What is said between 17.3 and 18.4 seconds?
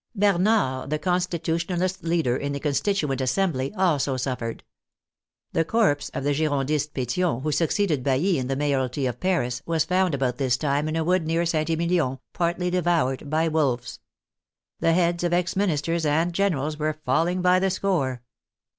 by the score.